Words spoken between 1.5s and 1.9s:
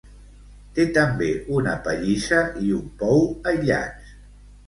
una